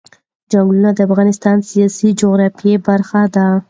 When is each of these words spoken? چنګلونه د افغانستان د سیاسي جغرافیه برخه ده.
چنګلونه 0.51 0.89
د 0.93 0.99
افغانستان 1.07 1.55
د 1.61 1.67
سیاسي 1.71 2.09
جغرافیه 2.19 2.77
برخه 2.87 3.21
ده. 3.35 3.45